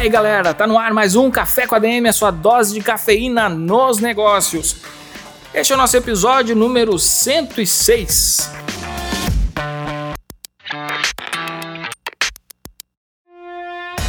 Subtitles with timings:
[0.00, 3.50] aí galera, tá no ar mais um Café com ADM, a sua dose de cafeína
[3.50, 4.76] nos negócios.
[5.52, 8.69] Este é o nosso episódio número 106.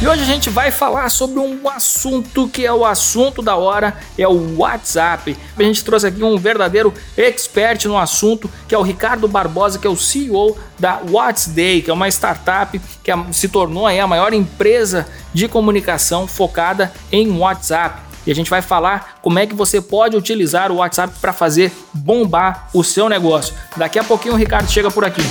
[0.02, 3.96] E hoje a gente vai falar sobre um assunto que é o assunto da hora,
[4.18, 5.38] é o WhatsApp.
[5.56, 9.86] A gente trouxe aqui um verdadeiro expert no assunto, que é o Ricardo Barbosa, que
[9.86, 15.06] é o CEO da WhatsDay, que é uma startup que se tornou a maior empresa
[15.32, 20.16] de comunicação focada em WhatsApp e a gente vai falar como é que você pode
[20.16, 23.54] utilizar o WhatsApp para fazer bombar o seu negócio.
[23.76, 25.22] Daqui a pouquinho o Ricardo chega por aqui.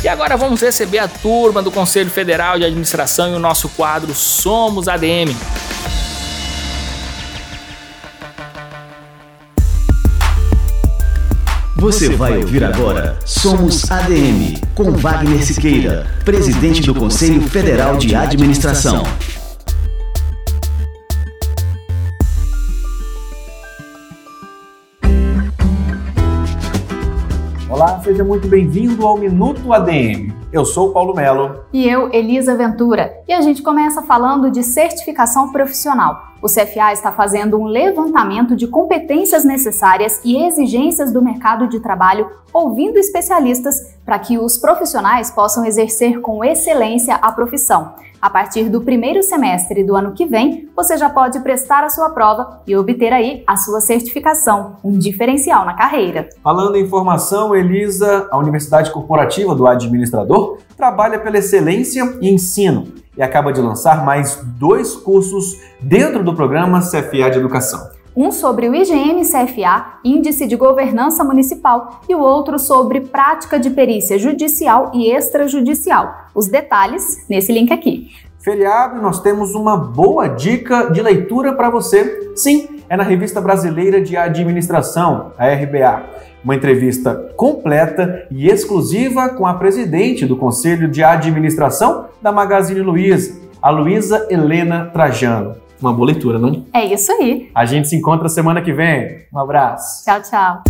[0.04, 4.14] E agora vamos receber a turma do Conselho Federal de Administração e o nosso quadro
[4.14, 5.36] Somos ADM.
[11.82, 19.02] Você vai ouvir agora Somos ADM, com Wagner Siqueira, presidente do Conselho Federal de Administração.
[27.68, 30.32] Olá, seja muito bem-vindo ao Minuto ADM.
[30.54, 31.62] Eu sou Paulo Melo.
[31.74, 33.12] E eu, Elisa Ventura.
[33.28, 36.31] E a gente começa falando de certificação profissional.
[36.42, 42.32] O CFA está fazendo um levantamento de competências necessárias e exigências do mercado de trabalho,
[42.52, 47.94] ouvindo especialistas para que os profissionais possam exercer com excelência a profissão.
[48.20, 52.10] A partir do primeiro semestre do ano que vem, você já pode prestar a sua
[52.10, 56.30] prova e obter aí a sua certificação, um diferencial na carreira.
[56.44, 63.22] Falando em formação, Elisa, a Universidade Corporativa do Administrador trabalha pela excelência e ensino e
[63.22, 67.88] acaba de lançar mais dois cursos dentro do programa CFA de Educação.
[68.18, 73.70] Um sobre o IGM CFA, Índice de Governança Municipal, e o outro sobre Prática de
[73.70, 76.26] Perícia Judicial e Extrajudicial.
[76.34, 78.10] Os detalhes nesse link aqui.
[78.40, 82.34] Feriado, nós temos uma boa dica de leitura para você.
[82.36, 86.04] Sim, é na Revista Brasileira de Administração, a RBA.
[86.44, 93.40] Uma entrevista completa e exclusiva com a presidente do Conselho de Administração da Magazine Luiza,
[93.62, 95.56] a Luísa Helena Trajano.
[95.80, 96.66] Uma boa leitura, não?
[96.74, 97.50] É isso aí.
[97.56, 99.20] A gente se encontra semana que vem.
[99.34, 100.04] Um abraço.
[100.04, 100.64] Tchau, tchau.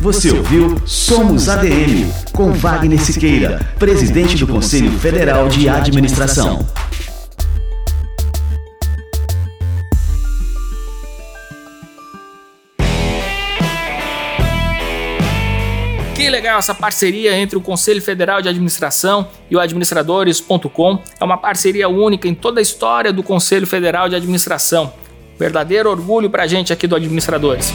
[0.00, 6.66] Você ouviu Somos ADM, com Wagner Siqueira, presidente do Conselho Federal de Administração.
[16.44, 20.98] Legal essa parceria entre o Conselho Federal de Administração e o administradores.com.
[21.18, 24.92] É uma parceria única em toda a história do Conselho Federal de Administração.
[25.38, 27.72] Verdadeiro orgulho pra gente aqui do Administradores.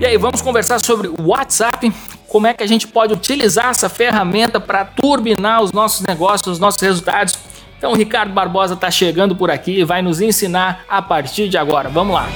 [0.00, 1.92] E aí, vamos conversar sobre o WhatsApp,
[2.26, 6.58] como é que a gente pode utilizar essa ferramenta para turbinar os nossos negócios, os
[6.58, 7.38] nossos resultados.
[7.78, 11.56] Então, o Ricardo Barbosa está chegando por aqui e vai nos ensinar a partir de
[11.56, 11.88] agora.
[11.88, 12.28] Vamos lá.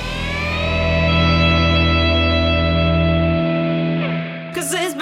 [4.58, 4.97] Cause it's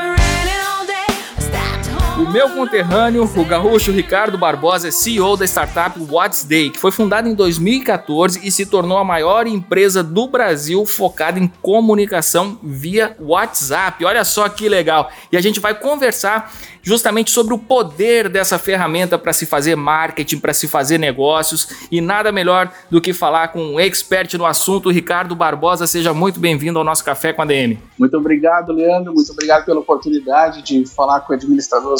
[2.18, 6.90] O meu conterrâneo, o gaúcho Ricardo Barbosa, é CEO da startup What's Day, que foi
[6.90, 13.14] fundada em 2014 e se tornou a maior empresa do Brasil focada em comunicação via
[13.20, 14.02] WhatsApp.
[14.02, 15.10] Olha só que legal!
[15.30, 16.50] E a gente vai conversar
[16.86, 22.00] justamente sobre o poder dessa ferramenta para se fazer marketing, para se fazer negócios e
[22.00, 25.84] nada melhor do que falar com um expert no assunto, Ricardo Barbosa.
[25.86, 27.76] Seja muito bem-vindo ao nosso Café com a DM.
[27.98, 29.12] Muito obrigado, Leandro.
[29.12, 31.34] Muito obrigado pela oportunidade de falar com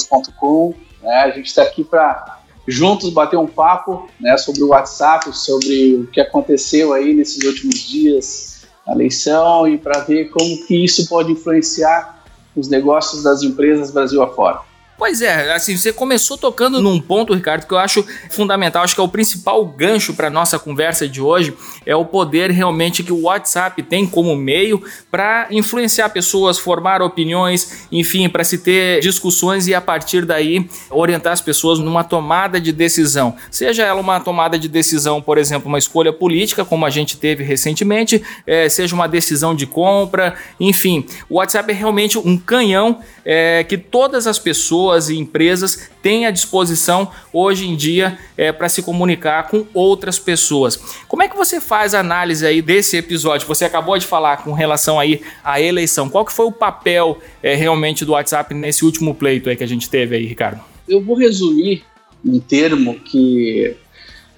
[0.07, 0.75] administradores.com.
[1.03, 5.95] É, a gente está aqui para juntos bater um papo né, sobre o WhatsApp, sobre
[5.97, 11.09] o que aconteceu aí nesses últimos dias na eleição e para ver como que isso
[11.09, 12.25] pode influenciar
[12.55, 14.61] os negócios das empresas Brasil afora.
[14.99, 19.01] Pois é, assim, você começou tocando num ponto, Ricardo, que eu acho fundamental, acho que
[19.01, 21.55] é o principal gancho para nossa conversa de hoje,
[21.85, 27.87] é o poder realmente que o WhatsApp tem como meio para influenciar pessoas, formar opiniões,
[27.93, 32.73] enfim, para se ter discussões e a partir daí orientar as pessoas numa tomada de
[32.73, 33.37] decisão.
[33.51, 37.45] Seja ela uma tomada de decisão, por exemplo, uma escolha política, como a gente teve
[37.45, 43.63] recentemente, é, seja uma decisão de compra, enfim, o WhatsApp é realmente um canhão é,
[43.63, 48.69] que todas as pessoas pessoas e empresas têm à disposição hoje em dia é, para
[48.69, 50.77] se comunicar com outras pessoas.
[51.09, 53.49] Como é que você faz a análise aí desse episódio?
[53.49, 56.09] Você acabou de falar com relação aí à eleição.
[56.09, 59.69] Qual que foi o papel é, realmente do WhatsApp nesse último pleito aí que a
[59.69, 60.61] gente teve aí, Ricardo?
[60.89, 61.83] Eu vou resumir
[62.25, 63.77] um termo que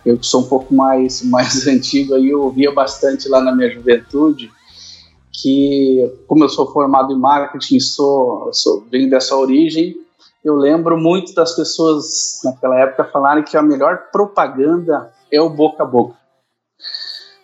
[0.06, 3.70] eu que sou um pouco mais, mais antigo aí, eu ouvia bastante lá na minha
[3.70, 4.50] juventude,
[5.30, 10.07] que como eu sou formado em marketing, sou, sou venho dessa origem,
[10.48, 15.82] eu lembro muito das pessoas naquela época falarem que a melhor propaganda é o boca
[15.82, 16.16] a boca.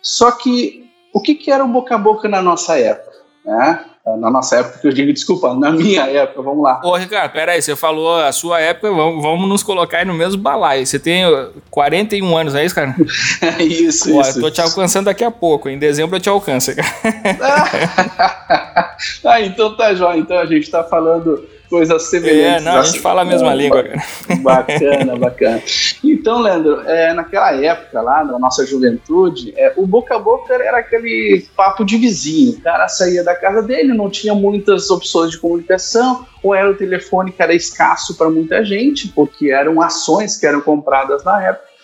[0.01, 3.15] Só que o que, que era o boca a boca na nossa época?
[3.45, 3.85] Né?
[4.19, 6.79] Na nossa época, eu digo, desculpa, na minha época, vamos lá.
[6.83, 10.39] Ô, Ricardo, peraí, você falou a sua época, vamos, vamos nos colocar aí no mesmo
[10.39, 10.85] balaio.
[10.85, 11.23] Você tem
[11.71, 12.95] 41 anos, é isso, cara?
[13.59, 14.37] isso, Pô, isso.
[14.37, 16.71] Eu tô te alcançando daqui a pouco, em dezembro eu te alcanço.
[19.25, 20.19] ah, então tá jóia.
[20.19, 22.61] Então a gente tá falando coisas semelhantes.
[22.67, 23.83] É, não, a gente fala a mesma língua.
[24.41, 25.61] Bacana, bacana.
[26.03, 30.79] Então, Leandro, é, naquela época lá, na nossa juventude, é, o boca a boca era
[30.79, 32.53] aquele papo de vizinho.
[32.53, 36.75] O cara saía da casa dele, não tinha muitas opções de comunicação, ou era o
[36.75, 41.75] telefone que era escasso para muita gente, porque eram ações que eram compradas na época.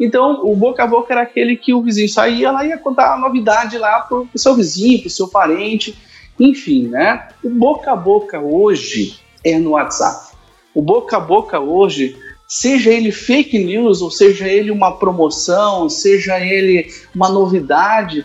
[0.00, 3.18] Então, o boca a boca era aquele que o vizinho saía lá ia contar a
[3.18, 5.94] novidade lá pro, pro seu vizinho, pro seu parente,
[6.38, 7.28] enfim, né?
[7.44, 10.34] O boca a boca hoje é no WhatsApp.
[10.74, 12.16] O boca a boca hoje,
[12.46, 18.24] seja ele fake news, ou seja ele uma promoção, seja ele uma novidade,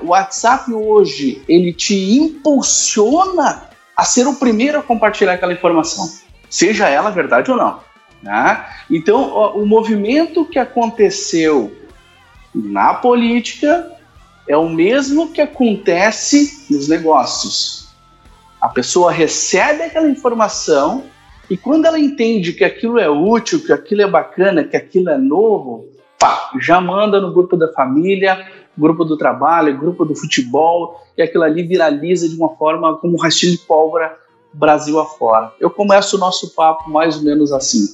[0.00, 6.10] o WhatsApp hoje ele te impulsiona a ser o primeiro a compartilhar aquela informação,
[6.48, 7.80] seja ela verdade ou não.
[8.22, 8.64] Né?
[8.90, 11.74] Então, o movimento que aconteceu
[12.54, 13.92] na política
[14.48, 17.85] é o mesmo que acontece nos negócios.
[18.66, 21.04] A pessoa recebe aquela informação
[21.48, 25.16] e quando ela entende que aquilo é útil, que aquilo é bacana, que aquilo é
[25.16, 25.86] novo,
[26.18, 28.44] pá, já manda no grupo da família,
[28.76, 33.20] grupo do trabalho, grupo do futebol, e aquilo ali viraliza de uma forma como um
[33.20, 34.16] rastilho de pólvora
[34.52, 35.52] Brasil afora.
[35.60, 37.86] Eu começo o nosso papo mais ou menos assim.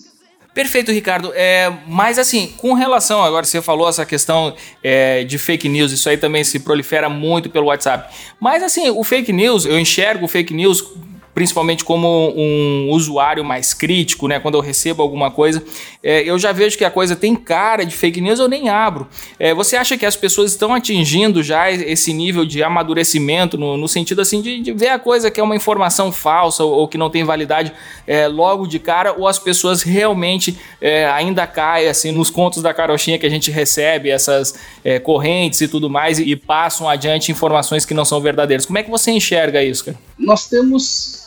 [0.55, 1.33] Perfeito, Ricardo.
[1.35, 6.09] É, mas assim, com relação, agora você falou essa questão é, de fake news, isso
[6.09, 8.15] aí também se prolifera muito pelo WhatsApp.
[8.39, 10.85] Mas assim, o fake news, eu enxergo o fake news
[11.35, 14.39] principalmente como um usuário mais crítico, né?
[14.39, 15.63] Quando eu recebo alguma coisa,
[16.03, 19.09] é, eu já vejo que a coisa tem cara de fake news, eu nem abro.
[19.39, 23.89] É, você acha que as pessoas estão atingindo já esse nível de amadurecimento, no, no
[23.89, 26.99] sentido assim de, de, ver a coisa que é uma informação falsa ou, ou que
[26.99, 27.73] não tem validade
[28.07, 32.75] é, logo de cara, ou as pessoas realmente é, ainda caem assim nos contos da
[32.75, 37.33] carochinha que a gente recebe, essas é, correntes e tudo mais, e, e passam adiante
[37.33, 38.67] informações que não são verdadeiras.
[38.67, 39.99] Como é que você enxerga isso, cara?
[40.19, 41.22] Nós temos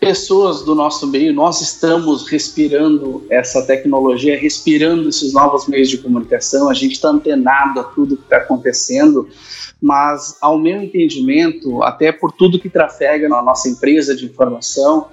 [0.00, 6.70] pessoas do nosso meio, nós estamos respirando essa tecnologia, respirando esses novos meios de comunicação,
[6.70, 9.28] a gente está antenado a tudo que está acontecendo,
[9.80, 15.08] mas, ao meu entendimento, até por tudo que trafega na nossa empresa de informação,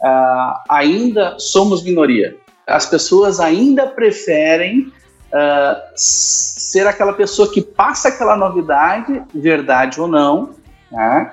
[0.00, 2.36] uh, ainda somos minoria.
[2.66, 4.92] As pessoas ainda preferem
[5.32, 10.50] uh, ser aquela pessoa que passa aquela novidade, verdade ou não,
[10.90, 11.32] né?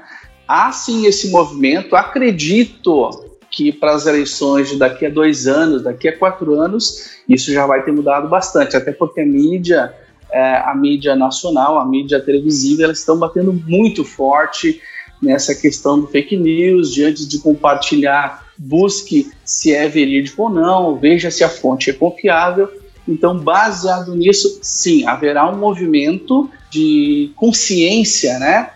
[0.49, 1.95] Há sim esse movimento.
[1.95, 3.11] Acredito
[3.51, 7.67] que para as eleições de daqui a dois anos, daqui a quatro anos, isso já
[7.67, 9.93] vai ter mudado bastante, até porque a mídia,
[10.31, 14.81] é, a mídia nacional, a mídia televisiva, elas estão batendo muito forte
[15.21, 20.95] nessa questão do fake news, de antes de compartilhar, busque se é verídico ou não,
[20.95, 22.69] veja se a fonte é confiável.
[23.07, 28.69] Então, baseado nisso, sim, haverá um movimento de consciência, né,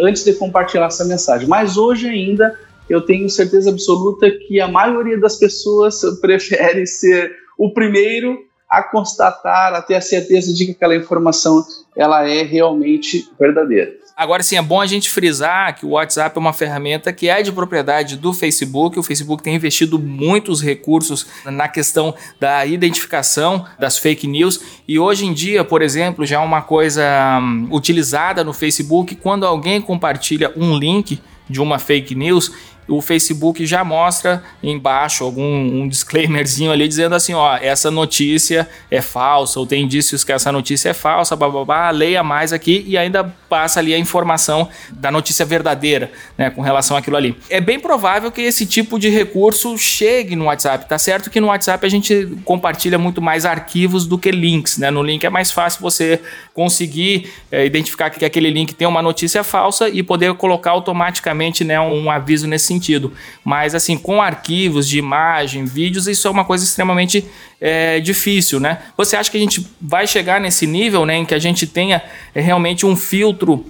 [0.00, 1.48] antes de compartilhar essa mensagem.
[1.48, 2.58] Mas hoje ainda
[2.88, 9.74] eu tenho certeza absoluta que a maioria das pessoas prefere ser o primeiro a constatar,
[9.74, 11.64] a ter a certeza de que aquela informação
[11.96, 13.92] ela é realmente verdadeira.
[14.16, 17.42] Agora sim, é bom a gente frisar que o WhatsApp é uma ferramenta que é
[17.42, 18.98] de propriedade do Facebook.
[18.98, 24.58] O Facebook tem investido muitos recursos na questão da identificação das fake news.
[24.88, 27.04] E hoje em dia, por exemplo, já é uma coisa
[27.42, 32.50] um, utilizada no Facebook quando alguém compartilha um link de uma fake news
[32.88, 35.42] o Facebook já mostra embaixo algum
[35.82, 40.52] um disclaimerzinho ali dizendo assim, ó, essa notícia é falsa ou tem indícios que essa
[40.52, 45.44] notícia é falsa, babá, leia mais aqui e ainda passa ali a informação da notícia
[45.44, 47.36] verdadeira, né, com relação àquilo ali.
[47.50, 50.88] É bem provável que esse tipo de recurso chegue no WhatsApp.
[50.88, 54.90] Tá certo que no WhatsApp a gente compartilha muito mais arquivos do que links, né?
[54.90, 56.20] No link é mais fácil você
[56.54, 61.80] conseguir é, identificar que aquele link tem uma notícia falsa e poder colocar automaticamente, né,
[61.80, 63.12] um aviso nesse sentido.
[63.44, 67.26] Mas assim, com arquivos de imagem, vídeos, isso é uma coisa extremamente
[67.60, 68.82] é, difícil, né?
[68.96, 72.02] Você acha que a gente vai chegar nesse nível, né, em que a gente tenha
[72.34, 73.64] é, realmente um filtro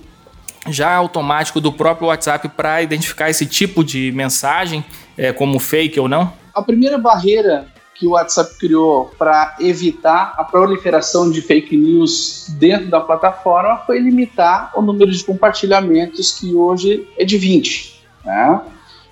[0.68, 4.84] já automático do próprio WhatsApp para identificar esse tipo de mensagem,
[5.16, 6.32] é, como fake ou não?
[6.52, 12.88] A primeira barreira que o WhatsApp criou para evitar a proliferação de fake news dentro
[12.88, 18.02] da plataforma foi limitar o número de compartilhamentos, que hoje é de 20.
[18.24, 18.60] Né?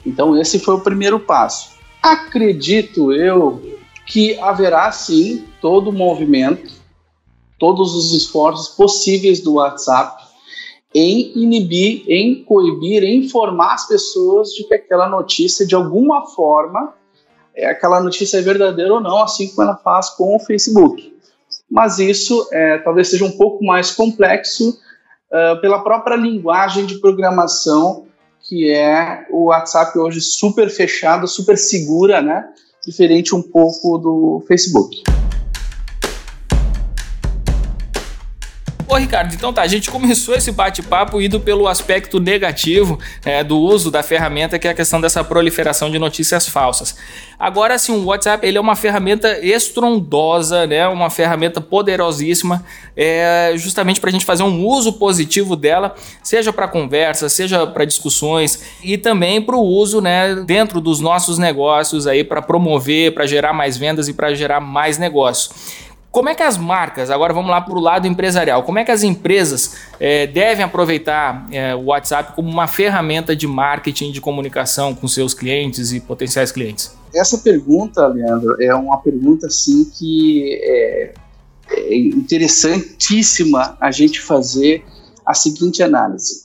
[0.04, 1.74] Então, esse foi o primeiro passo.
[2.02, 6.72] Acredito eu que haverá sim todo o movimento,
[7.58, 10.22] todos os esforços possíveis do WhatsApp
[10.94, 16.94] em inibir, em coibir, em informar as pessoas de que aquela notícia, de alguma forma,
[17.56, 21.12] é, aquela notícia é verdadeira ou não, assim como ela faz com o Facebook.
[21.68, 28.06] Mas isso é, talvez seja um pouco mais complexo uh, pela própria linguagem de programação
[28.44, 32.46] que é o WhatsApp hoje super fechado, super segura, né?
[32.86, 35.02] Diferente um pouco do Facebook.
[38.94, 43.58] Ô Ricardo, então tá, a gente começou esse bate-papo indo pelo aspecto negativo é, do
[43.58, 46.96] uso da ferramenta, que é a questão dessa proliferação de notícias falsas.
[47.36, 52.64] Agora sim, o WhatsApp ele é uma ferramenta estrondosa, né, uma ferramenta poderosíssima,
[52.96, 57.84] é, justamente para a gente fazer um uso positivo dela, seja para conversa, seja para
[57.84, 63.26] discussões e também para o uso né, dentro dos nossos negócios aí para promover, para
[63.26, 65.82] gerar mais vendas e para gerar mais negócios.
[66.14, 68.92] Como é que as marcas, agora vamos lá para o lado empresarial, como é que
[68.92, 74.94] as empresas é, devem aproveitar é, o WhatsApp como uma ferramenta de marketing, de comunicação
[74.94, 76.94] com seus clientes e potenciais clientes?
[77.12, 81.14] Essa pergunta, Leandro, é uma pergunta assim que é,
[81.70, 84.84] é interessantíssima a gente fazer
[85.26, 86.44] a seguinte análise.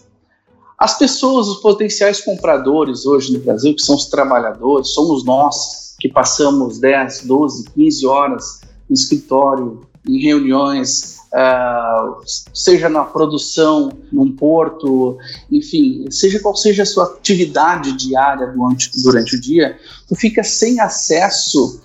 [0.79, 6.09] As pessoas, os potenciais compradores hoje no Brasil, que são os trabalhadores, somos nós que
[6.09, 12.21] passamos 10, 12, 15 horas no escritório, em reuniões, uh,
[12.53, 15.17] seja na produção, num porto,
[15.51, 19.77] enfim, seja qual seja a sua atividade diária durante, durante o dia,
[20.07, 21.81] tu fica sem acesso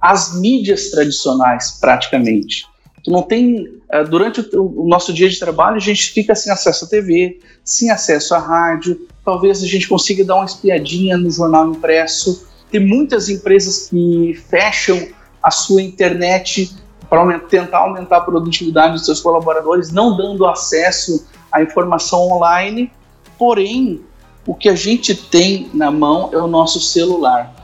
[0.00, 2.64] às mídias tradicionais, praticamente.
[3.04, 6.52] Tu não tem, uh, durante o, o nosso dia de trabalho, a gente fica sem
[6.52, 11.30] acesso à TV, sem acesso à rádio, talvez a gente consiga dar uma espiadinha no
[11.30, 12.46] jornal impresso.
[12.70, 15.08] Tem muitas empresas que fecham
[15.46, 16.76] a sua internet
[17.08, 22.90] para tentar aumentar a produtividade dos seus colaboradores, não dando acesso à informação online.
[23.38, 24.00] Porém,
[24.44, 27.54] o que a gente tem na mão é o nosso celular.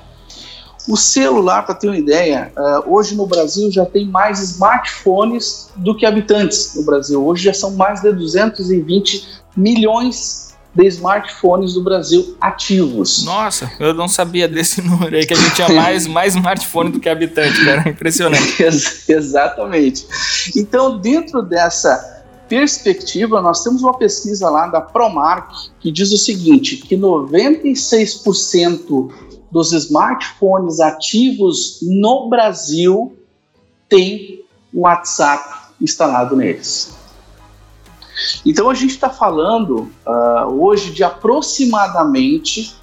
[0.88, 5.96] O celular, para ter uma ideia, uh, hoje no Brasil já tem mais smartphones do
[5.96, 7.24] que habitantes no Brasil.
[7.26, 13.24] Hoje já são mais de 220 milhões de smartphones do Brasil ativos.
[13.24, 16.98] Nossa, eu não sabia desse número aí, que a gente tinha mais, mais smartphone do
[16.98, 17.88] que habitante, cara.
[17.88, 18.60] Impressionante.
[18.62, 20.06] Ex exatamente.
[20.56, 26.76] Então, dentro dessa perspectiva, nós temos uma pesquisa lá da Promark que diz o seguinte,
[26.76, 29.10] que 96%
[29.50, 33.16] dos smartphones ativos no Brasil
[33.88, 36.94] tem WhatsApp instalado neles.
[38.44, 42.74] Então a gente está falando uh, hoje de aproximadamente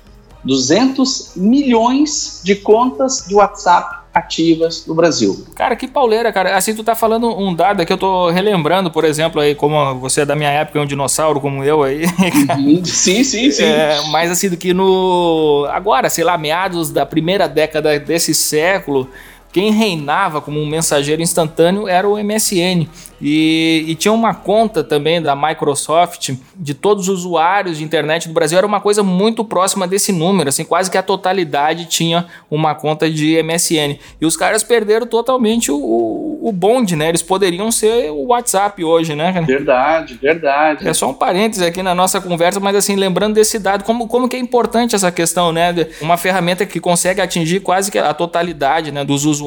[0.43, 5.45] 200 milhões de contas de WhatsApp ativas no Brasil.
[5.55, 6.55] Cara, que pauleira, cara.
[6.55, 10.21] Assim, tu tá falando um dado que eu tô relembrando, por exemplo, aí, como você
[10.21, 12.03] é da minha época, é um dinossauro como eu aí.
[12.05, 12.83] Uhum.
[12.85, 13.63] sim, sim, sim.
[13.63, 15.67] É, mas assim, do que no.
[15.71, 19.09] Agora, sei lá, meados da primeira década desse século,
[19.51, 22.87] quem reinava como um mensageiro instantâneo era o MSN.
[23.21, 28.33] E, e, tinha uma conta também da Microsoft de todos os usuários de internet do
[28.33, 32.73] Brasil, era uma coisa muito próxima desse número, assim, quase que a totalidade tinha uma
[32.73, 33.99] conta de MSN.
[34.21, 37.09] E os caras perderam totalmente o, o, o bonde, né?
[37.09, 39.33] Eles poderiam ser o WhatsApp hoje, né?
[39.45, 40.87] Verdade, verdade.
[40.87, 44.29] É só um parênteses aqui na nossa conversa, mas assim, lembrando desse dado, como, como
[44.29, 45.75] que é importante essa questão, né?
[45.99, 49.38] Uma ferramenta que consegue atingir quase que a totalidade né, dos usuários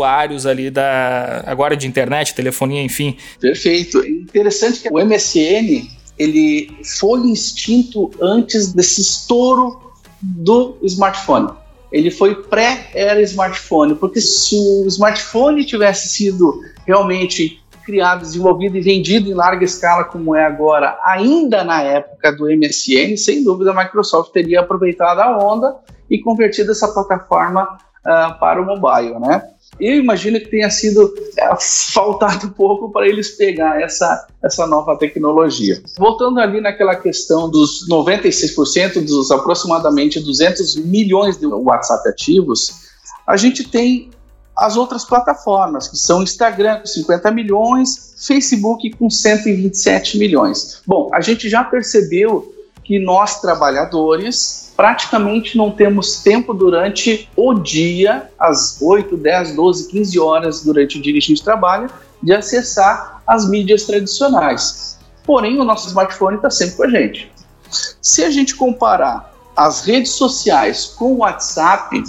[0.46, 3.16] ali da agora de internet, telefonia, enfim.
[3.40, 4.04] Perfeito Perfeito.
[4.04, 11.50] Interessante que o MSN ele foi extinto antes desse estouro do smartphone.
[11.90, 19.28] Ele foi pré-era smartphone, porque se o smartphone tivesse sido realmente criado, desenvolvido e vendido
[19.28, 24.32] em larga escala como é agora, ainda na época do MSN, sem dúvida a Microsoft
[24.32, 25.76] teria aproveitado a onda
[26.08, 29.42] e convertido essa plataforma uh, para o mobile, né?
[29.82, 31.48] Eu imagino que tenha sido é,
[31.92, 35.82] faltado pouco para eles pegar essa, essa nova tecnologia.
[35.98, 42.92] Voltando ali naquela questão dos 96% dos aproximadamente 200 milhões de WhatsApp ativos,
[43.26, 44.10] a gente tem
[44.56, 50.82] as outras plataformas, que são Instagram com 50 milhões, Facebook com 127 milhões.
[50.86, 52.52] Bom, a gente já percebeu
[52.92, 60.20] que nós trabalhadores praticamente não temos tempo durante o dia, às 8, 10, 12, 15
[60.20, 61.88] horas durante o dia que a gente trabalha,
[62.22, 64.99] de acessar as mídias tradicionais.
[65.25, 67.32] Porém, o nosso smartphone está sempre com a gente.
[68.02, 72.04] Se a gente comparar as redes sociais com o WhatsApp,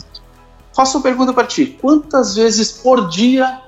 [0.76, 3.62] faço uma pergunta para ti: quantas vezes por dia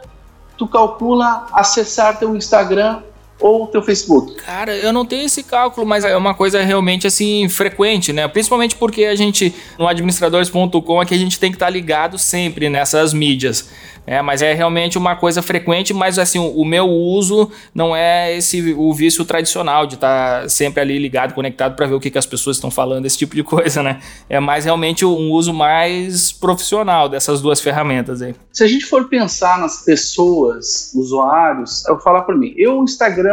[0.57, 3.01] tu calcula acessar teu Instagram
[3.45, 4.33] ou o teu Facebook?
[4.37, 8.27] Cara, eu não tenho esse cálculo, mas é uma coisa realmente assim frequente, né?
[8.27, 12.69] Principalmente porque a gente no administradores.com aqui a gente tem que estar tá ligado sempre
[12.69, 13.69] nessas mídias.
[14.07, 18.73] É, mas é realmente uma coisa frequente, mas assim, o, meu uso não é esse
[18.77, 22.17] o vício tradicional de estar tá sempre ali ligado, conectado para ver o que, que
[22.17, 23.99] as pessoas estão falando, esse tipo de coisa, né?
[24.29, 28.36] É mais realmente um uso mais profissional dessas duas ferramentas aí.
[28.53, 32.84] Se a gente for pensar nas pessoas, usuários, eu vou falar para mim, eu o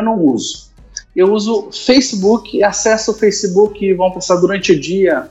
[0.03, 0.71] Instagram não uso.
[1.15, 5.31] Eu uso Facebook, acesso o Facebook e vão passar durante o dia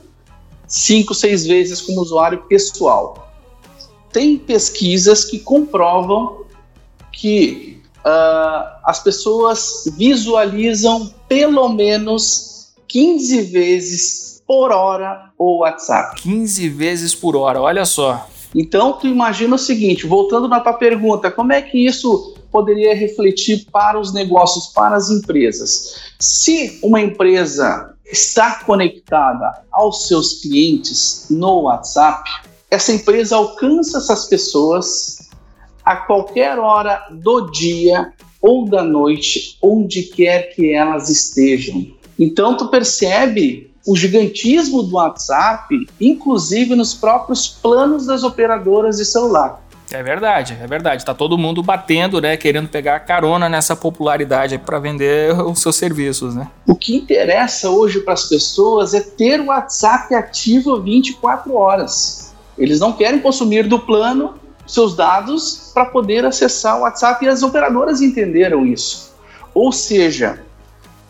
[0.66, 3.32] cinco, seis vezes como usuário pessoal
[4.12, 6.42] tem pesquisas que comprovam
[7.10, 16.20] que uh, as pessoas visualizam pelo menos 15 vezes por hora o WhatsApp.
[16.20, 18.28] 15 vezes por hora, olha só.
[18.54, 23.66] Então, tu imagina o seguinte, voltando na tua pergunta, como é que isso poderia refletir
[23.72, 26.12] para os negócios, para as empresas?
[26.20, 32.30] Se uma empresa está conectada aos seus clientes no WhatsApp,
[32.70, 35.30] essa empresa alcança essas pessoas
[35.84, 41.86] a qualquer hora do dia ou da noite, onde quer que elas estejam.
[42.18, 49.62] Então tu percebe o gigantismo do WhatsApp, inclusive nos próprios planos das operadoras de celular.
[49.92, 51.04] É verdade, é verdade.
[51.04, 56.34] Tá todo mundo batendo, né, querendo pegar carona nessa popularidade para vender os seus serviços,
[56.34, 56.48] né?
[56.66, 62.32] O que interessa hoje para as pessoas é ter o WhatsApp ativo 24 horas.
[62.56, 64.34] Eles não querem consumir do plano
[64.66, 69.12] seus dados para poder acessar o WhatsApp e as operadoras entenderam isso.
[69.54, 70.40] Ou seja,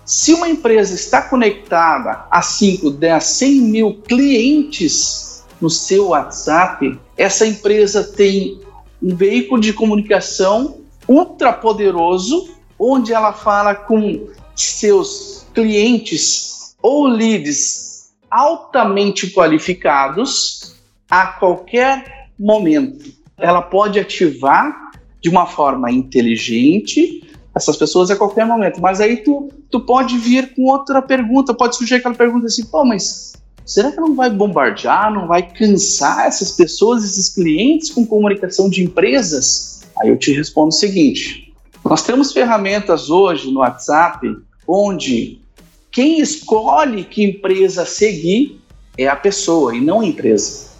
[0.04, 7.46] se uma empresa está conectada a 5, 10, 100 mil clientes no seu WhatsApp, essa
[7.46, 8.60] empresa tem
[9.02, 19.30] um veículo de comunicação ultra poderoso, onde ela fala com seus clientes ou leads altamente
[19.30, 20.76] qualificados
[21.10, 23.12] a qualquer momento.
[23.36, 27.22] Ela pode ativar de uma forma inteligente
[27.54, 28.80] essas pessoas a qualquer momento.
[28.80, 32.84] Mas aí tu, tu pode vir com outra pergunta, pode surgir aquela pergunta assim, pô,
[32.84, 33.34] mas
[33.64, 38.82] será que não vai bombardear, não vai cansar essas pessoas, esses clientes com comunicação de
[38.82, 39.82] empresas?
[40.00, 41.52] Aí eu te respondo o seguinte:
[41.84, 44.26] nós temos ferramentas hoje no WhatsApp
[44.66, 45.40] onde
[45.90, 48.60] quem escolhe que empresa seguir
[48.96, 50.70] é a pessoa e não a empresa.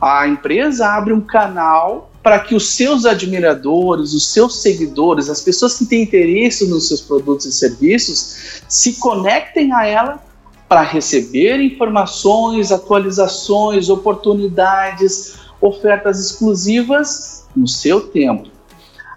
[0.00, 5.78] A empresa abre um canal para que os seus admiradores, os seus seguidores, as pessoas
[5.78, 10.27] que têm interesse nos seus produtos e serviços, se conectem a ela
[10.68, 18.48] para receber informações, atualizações, oportunidades, ofertas exclusivas no seu tempo.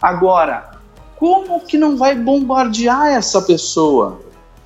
[0.01, 0.71] Agora,
[1.17, 4.21] como que não vai bombardear essa pessoa?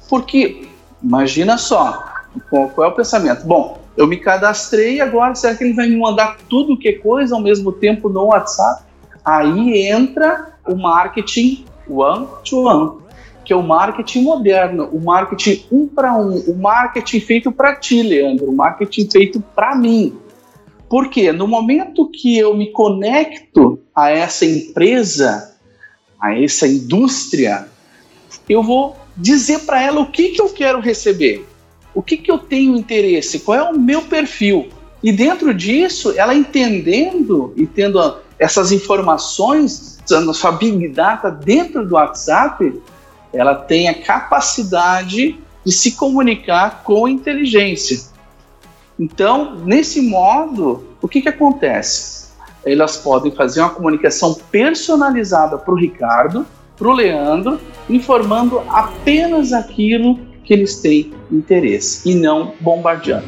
[0.07, 0.69] Porque,
[1.01, 2.03] imagina só,
[2.49, 3.45] qual, é o pensamento?
[3.45, 7.35] Bom, eu me cadastrei agora, será que ele vai me mandar tudo que é coisa
[7.35, 8.83] ao mesmo tempo no WhatsApp?
[9.23, 12.99] Aí entra o marketing one-to-one,
[13.45, 18.01] que é o marketing moderno, o marketing um para um, o marketing feito para ti,
[18.01, 20.17] Leandro, o marketing feito para mim.
[20.89, 25.55] Porque no momento que eu me conecto a essa empresa,
[26.19, 27.67] a essa indústria,
[28.49, 31.45] eu vou dizer para ela o que, que eu quero receber,
[31.93, 34.69] o que, que eu tenho interesse, qual é o meu perfil.
[35.03, 37.99] E dentro disso, ela entendendo e tendo
[38.39, 42.81] essas informações, a sua Big Data dentro do WhatsApp,
[43.35, 47.99] ela tem a capacidade de se comunicar com inteligência.
[48.99, 52.29] Então, nesse modo, o que, que acontece?
[52.65, 56.45] Elas podem fazer uma comunicação personalizada para o Ricardo,
[56.77, 63.27] para o Leandro, informando apenas aquilo que eles têm interesse e não bombardeando.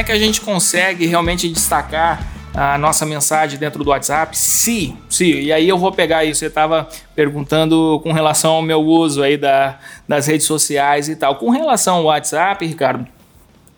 [0.00, 4.36] É que a gente consegue realmente destacar a nossa mensagem dentro do WhatsApp?
[4.36, 6.40] Se, se, e aí eu vou pegar isso.
[6.40, 11.36] Você estava perguntando com relação ao meu uso aí da, das redes sociais e tal.
[11.36, 13.06] Com relação ao WhatsApp, Ricardo,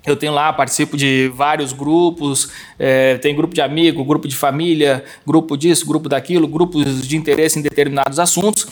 [0.07, 5.05] eu tenho lá, participo de vários grupos, é, tem grupo de amigo, grupo de família,
[5.27, 8.67] grupo disso, grupo daquilo, grupos de interesse em determinados assuntos.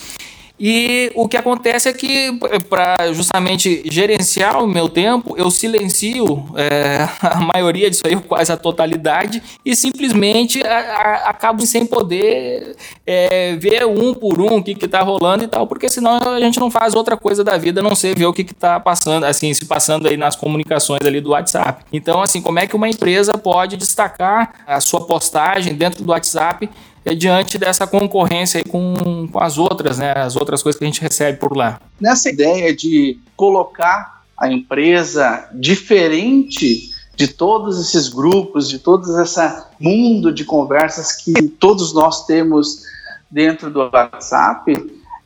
[0.62, 7.08] E o que acontece é que, para justamente gerenciar o meu tempo, eu silencio é,
[7.26, 13.56] a maioria disso aí, quase a totalidade, e simplesmente a, a, acabo sem poder é,
[13.56, 16.70] ver um por um o que está rolando e tal, porque senão a gente não
[16.70, 19.64] faz outra coisa da vida, a não ser ver o que está passando, assim, se
[19.64, 21.84] passando aí nas comunicações ali do WhatsApp.
[21.90, 26.68] Então, assim, como é que uma empresa pode destacar a sua postagem dentro do WhatsApp
[27.04, 31.00] é diante dessa concorrência com, com as outras, né, as outras coisas que a gente
[31.00, 31.80] recebe por lá.
[32.00, 39.40] Nessa ideia de colocar a empresa diferente de todos esses grupos, de todo esse
[39.78, 42.82] mundo de conversas que todos nós temos
[43.30, 44.74] dentro do WhatsApp,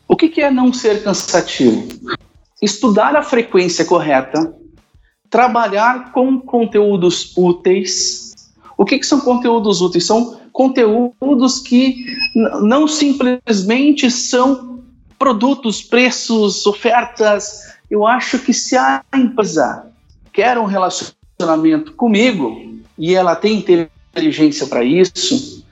[0.09, 1.89] o que, que é não ser cansativo?
[2.61, 4.55] Estudar a frequência correta,
[5.31, 8.35] trabalhar com conteúdos úteis.
[8.77, 10.05] O que, que são conteúdos úteis?
[10.05, 12.07] São conteúdos que
[12.63, 14.79] não simplesmente são
[15.19, 17.75] produtos, preços, ofertas.
[17.91, 19.91] Eu acho que se a empresa
[20.33, 23.65] quer um relacionamento comigo e ela tem
[24.15, 25.65] inteligência para isso,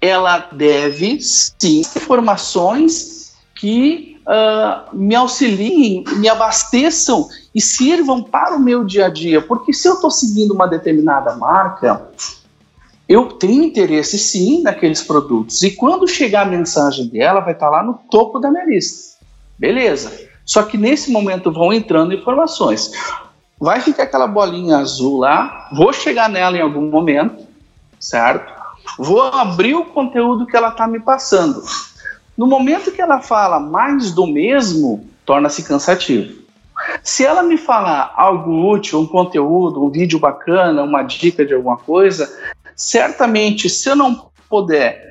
[0.00, 8.84] ela deve sim informações que uh, me auxiliem, me abasteçam e sirvam para o meu
[8.84, 9.40] dia a dia.
[9.40, 12.08] Porque se eu estou seguindo uma determinada marca,
[13.08, 15.62] eu tenho interesse sim naqueles produtos.
[15.62, 19.18] E quando chegar a mensagem dela, vai estar lá no topo da minha lista.
[19.58, 20.10] Beleza.
[20.44, 22.90] Só que nesse momento vão entrando informações.
[23.58, 27.46] Vai ficar aquela bolinha azul lá, vou chegar nela em algum momento,
[27.98, 28.52] certo?
[28.98, 31.62] Vou abrir o conteúdo que ela está me passando.
[32.36, 36.42] No momento que ela fala mais do mesmo, torna-se cansativo.
[37.02, 41.76] Se ela me falar algo útil, um conteúdo, um vídeo bacana, uma dica de alguma
[41.76, 42.30] coisa,
[42.76, 45.04] certamente, se eu não puder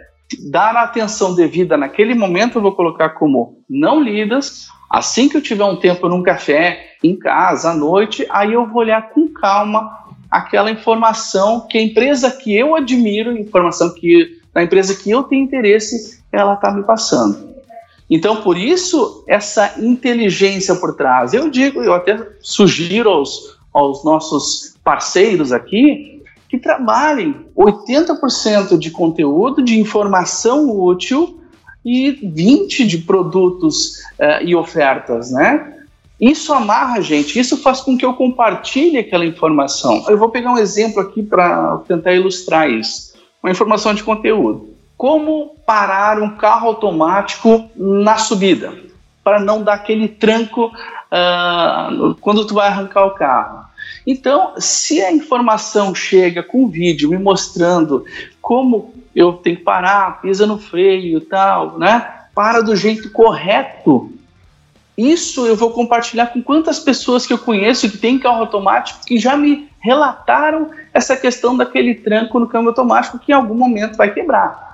[0.49, 4.67] dar a atenção devida naquele momento, eu vou colocar como não lidas.
[4.89, 8.81] Assim que eu tiver um tempo num café, em casa, à noite, aí eu vou
[8.81, 14.95] olhar com calma aquela informação que a empresa que eu admiro, informação que da empresa
[14.95, 17.53] que eu tenho interesse, ela está me passando.
[18.09, 21.33] Então, por isso, essa inteligência por trás.
[21.33, 26.12] Eu digo, eu até sugiro aos, aos nossos parceiros aqui
[26.53, 31.41] que trabalhem 80% de conteúdo, de informação útil
[31.83, 35.79] e 20% de produtos uh, e ofertas, né?
[36.21, 40.05] Isso amarra a gente, isso faz com que eu compartilhe aquela informação.
[40.07, 43.15] Eu vou pegar um exemplo aqui para tentar ilustrar isso.
[43.41, 44.75] Uma informação de conteúdo.
[44.95, 48.71] Como parar um carro automático na subida,
[49.23, 53.72] para não dar aquele tranco uh, quando tu vai arrancar o carro.
[54.05, 58.05] Então, se a informação chega com vídeo me mostrando
[58.41, 62.11] como eu tenho que parar, pisa no freio e tal, né?
[62.35, 64.11] Para do jeito correto.
[64.97, 69.17] Isso eu vou compartilhar com quantas pessoas que eu conheço que tem carro automático que
[69.17, 74.13] já me relataram essa questão daquele tranco no câmbio automático que em algum momento vai
[74.13, 74.73] quebrar.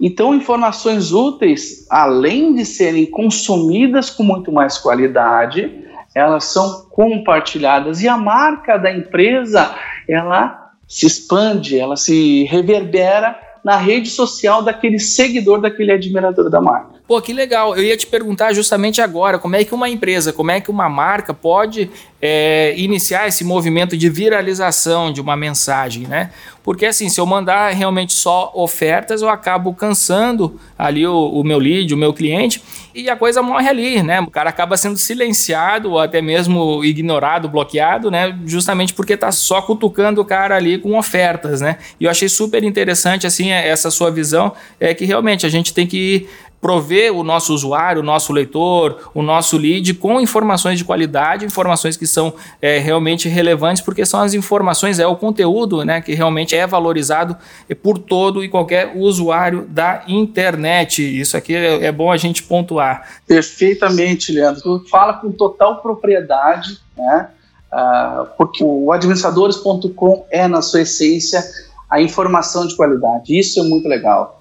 [0.00, 5.84] Então, informações úteis, além de serem consumidas com muito mais qualidade,
[6.18, 9.74] elas são compartilhadas e a marca da empresa,
[10.08, 16.97] ela se expande, ela se reverbera na rede social daquele seguidor, daquele admirador da marca.
[17.08, 17.74] Pô, que legal.
[17.74, 20.90] Eu ia te perguntar justamente agora, como é que uma empresa, como é que uma
[20.90, 21.90] marca pode
[22.20, 26.30] é, iniciar esse movimento de viralização de uma mensagem, né?
[26.62, 31.58] Porque assim, se eu mandar realmente só ofertas, eu acabo cansando ali o, o meu
[31.58, 32.62] lead, o meu cliente,
[32.94, 34.20] e a coisa morre ali, né?
[34.20, 38.38] O cara acaba sendo silenciado ou até mesmo ignorado, bloqueado, né?
[38.44, 41.78] Justamente porque tá só cutucando o cara ali com ofertas, né?
[41.98, 45.86] E eu achei super interessante, assim, essa sua visão, é que realmente a gente tem
[45.86, 46.28] que
[46.60, 51.96] prover o nosso usuário, o nosso leitor, o nosso lead com informações de qualidade, informações
[51.96, 56.56] que são é, realmente relevantes, porque são as informações, é o conteúdo né, que realmente
[56.56, 57.36] é valorizado
[57.82, 61.02] por todo e qualquer usuário da internet.
[61.02, 63.06] Isso aqui é, é bom a gente pontuar.
[63.26, 64.60] Perfeitamente, Leandro.
[64.62, 67.28] Tu fala com total propriedade, né?
[67.70, 71.44] Uh, porque o administradores.com é, na sua essência,
[71.88, 73.38] a informação de qualidade.
[73.38, 74.37] Isso é muito legal.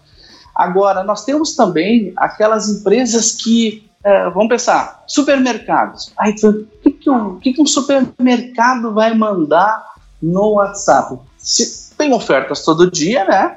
[0.58, 6.12] Agora, nós temos também aquelas empresas que, é, vamos pensar, supermercados.
[6.18, 9.86] Aí, o que, que, um, que, que um supermercado vai mandar
[10.20, 11.20] no WhatsApp?
[11.38, 13.56] Se tem ofertas todo dia, né?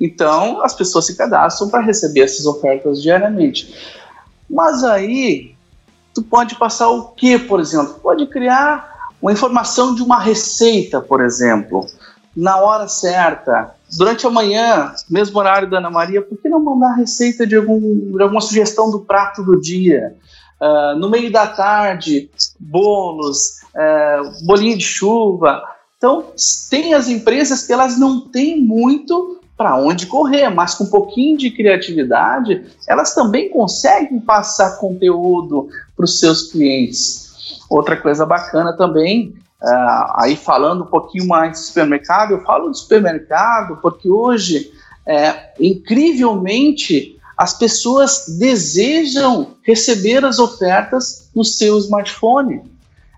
[0.00, 3.74] Então, as pessoas se cadastram para receber essas ofertas diariamente.
[4.48, 5.54] Mas aí,
[6.14, 8.00] tu pode passar o que, por exemplo?
[8.02, 11.84] Pode criar uma informação de uma receita, por exemplo,
[12.34, 16.94] na hora certa, durante a manhã, mesmo horário da Ana Maria, por que não mandar
[16.94, 17.80] receita de, algum,
[18.16, 20.16] de alguma sugestão do prato do dia?
[20.60, 25.62] Uh, no meio da tarde, bolos, uh, bolinho de chuva.
[25.96, 26.26] Então,
[26.68, 31.36] tem as empresas que elas não têm muito para onde correr, mas com um pouquinho
[31.36, 37.28] de criatividade, elas também conseguem passar conteúdo para os seus clientes.
[37.68, 42.78] Outra coisa bacana também Uh, aí falando um pouquinho mais de supermercado, eu falo de
[42.78, 44.72] supermercado porque hoje,
[45.04, 52.62] é, incrivelmente, as pessoas desejam receber as ofertas no seu smartphone.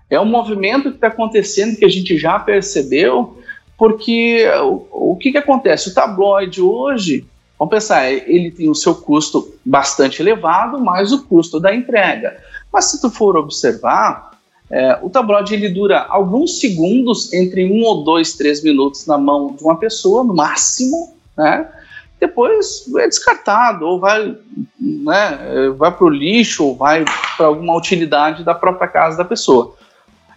[0.09, 3.39] É um movimento que está acontecendo que a gente já percebeu,
[3.77, 5.89] porque o, o que, que acontece?
[5.89, 7.25] O tabloide hoje,
[7.57, 12.35] vamos pensar, ele tem o seu custo bastante elevado, mais o custo da entrega.
[12.73, 14.30] Mas se tu for observar,
[14.71, 19.53] é, o tabloide ele dura alguns segundos, entre um ou dois, três minutos na mão
[19.53, 21.67] de uma pessoa, no máximo, né?
[22.19, 24.37] Depois é descartado, ou vai,
[24.79, 27.03] né, vai para o lixo, ou vai
[27.35, 29.75] para alguma utilidade da própria casa da pessoa.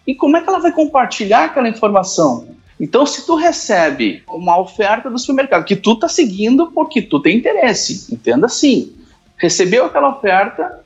[0.07, 2.49] E como é que ela vai compartilhar aquela informação?
[2.81, 7.37] Então, se tu recebe uma oferta do supermercado que tu tá seguindo porque tu tem
[7.37, 8.95] interesse, entenda assim,
[9.37, 10.84] recebeu aquela oferta,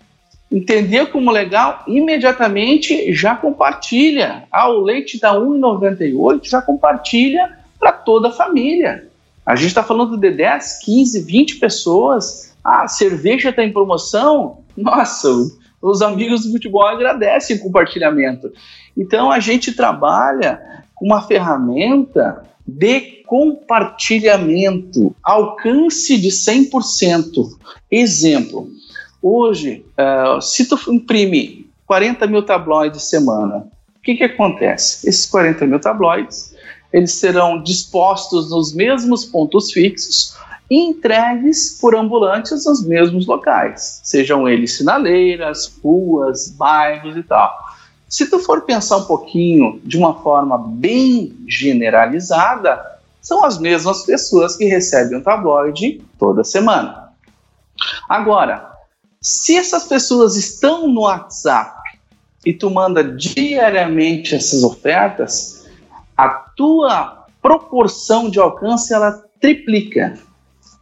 [0.50, 4.44] entendeu como legal, imediatamente já compartilha.
[4.50, 9.06] Ah, o leite da 1,98 já compartilha para toda a família.
[9.44, 12.54] A gente está falando de 10, 15, 20 pessoas.
[12.64, 14.58] Ah, a cerveja está em promoção.
[14.76, 15.28] Nossa,
[15.80, 18.52] os amigos do futebol agradecem o compartilhamento.
[18.96, 20.60] Então a gente trabalha
[20.94, 27.56] com uma ferramenta de compartilhamento, alcance de 100%.
[27.90, 28.68] Exemplo,
[29.22, 35.08] Hoje, uh, se tu imprime 40 mil tabloides semana, o que, que acontece?
[35.08, 36.54] Esses 40 mil tabloides,
[36.92, 40.36] eles serão dispostos nos mesmos pontos fixos
[40.70, 47.58] e entregues por ambulantes nos mesmos locais, sejam eles sinaleiras, ruas, bairros e tal.
[48.08, 54.56] Se tu for pensar um pouquinho de uma forma bem generalizada, são as mesmas pessoas
[54.56, 57.08] que recebem um tabloide toda semana.
[58.08, 58.67] Agora,
[59.28, 61.82] se essas pessoas estão no WhatsApp
[62.46, 65.66] e tu manda diariamente essas ofertas,
[66.16, 70.18] a tua proporção de alcance ela triplica.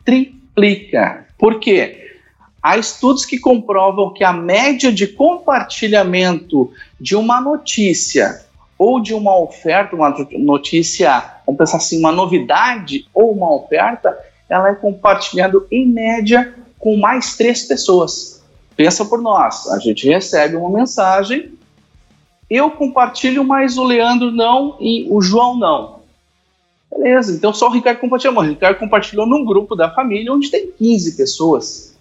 [0.04, 1.26] Triplica.
[1.36, 2.18] Por quê?
[2.62, 8.44] Há estudos que comprovam que a média de compartilhamento de uma notícia
[8.78, 14.16] ou de uma oferta, uma notícia, vamos pensar assim, uma novidade ou uma oferta,
[14.48, 18.35] ela é compartilhada em média com mais três pessoas.
[18.76, 21.52] Pensa por nós, a gente recebe uma mensagem,
[22.48, 25.96] eu compartilho, mas o Leandro não e o João não.
[26.90, 28.36] Beleza, então só o Ricardo compartilhou.
[28.36, 31.96] O Ricardo compartilhou num grupo da família onde tem 15 pessoas,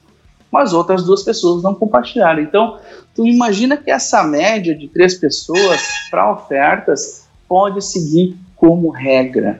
[0.52, 2.42] mas outras duas pessoas não compartilharam.
[2.42, 2.78] Então,
[3.16, 9.60] tu imagina que essa média de três pessoas para ofertas pode seguir como regra.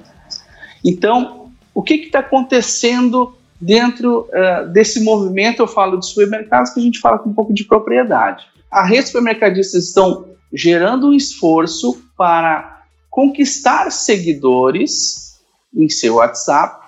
[0.84, 6.84] Então, o que está acontecendo dentro uh, desse movimento, eu falo de supermercados, que a
[6.84, 8.46] gente fala com um pouco de propriedade.
[8.70, 15.40] A rede supermercadistas estão gerando um esforço para conquistar seguidores
[15.76, 16.86] em seu WhatsApp,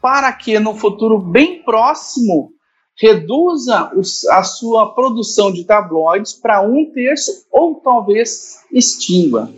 [0.00, 2.52] para que no futuro bem próximo
[2.96, 9.52] reduza os, a sua produção de tabloides para um terço ou talvez extingua,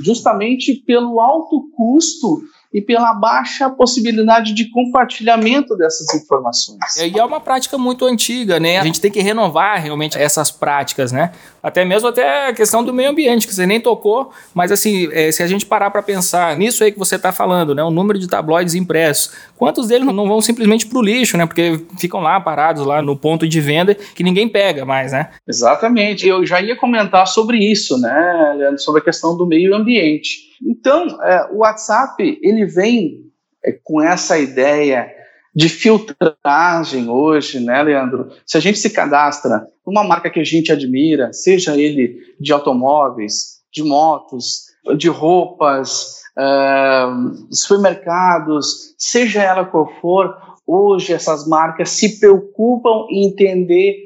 [0.00, 6.78] justamente pelo alto custo e pela baixa possibilidade de compartilhamento dessas informações.
[6.96, 8.78] E é uma prática muito antiga, né?
[8.78, 11.32] A gente tem que renovar realmente essas práticas, né?
[11.62, 15.30] Até mesmo até a questão do meio ambiente, que você nem tocou, mas assim, é,
[15.30, 17.82] se a gente parar para pensar nisso aí que você está falando, né?
[17.82, 21.46] O número de tabloides impressos, quantos deles não vão simplesmente para o lixo, né?
[21.46, 25.30] Porque ficam lá parados lá no ponto de venda que ninguém pega mais, né?
[25.46, 26.26] Exatamente.
[26.26, 28.78] Eu já ia comentar sobre isso, né, Leandro?
[28.80, 30.51] Sobre a questão do meio ambiente.
[30.64, 33.30] Então, é, o WhatsApp ele vem
[33.64, 35.10] é, com essa ideia
[35.54, 38.30] de filtragem hoje, né, Leandro?
[38.46, 43.60] Se a gente se cadastra numa marca que a gente admira, seja ele de automóveis,
[43.70, 50.34] de motos, de roupas, uh, supermercados, seja ela qual for,
[50.66, 53.96] hoje essas marcas se preocupam em entender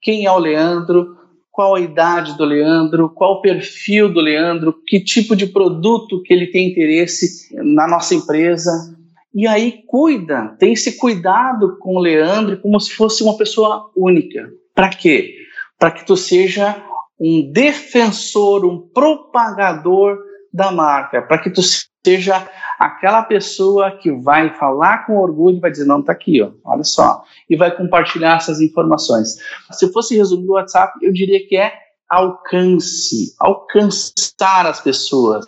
[0.00, 1.16] quem é o Leandro,
[1.52, 6.32] qual a idade do Leandro, qual o perfil do Leandro, que tipo de produto que
[6.32, 8.96] ele tem interesse na nossa empresa.
[9.34, 14.50] E aí cuida, tem esse cuidado com o Leandro como se fosse uma pessoa única.
[14.74, 15.34] Para quê?
[15.78, 16.82] Para que tu seja
[17.20, 20.18] um defensor, um propagador
[20.52, 21.60] da marca, para que tu
[22.04, 22.48] seja
[22.86, 27.22] aquela pessoa que vai falar com orgulho vai dizer, não, tá aqui, ó, olha só,
[27.48, 29.36] e vai compartilhar essas informações.
[29.70, 31.72] Se fosse resumir o WhatsApp, eu diria que é
[32.08, 35.44] alcance, alcançar as pessoas.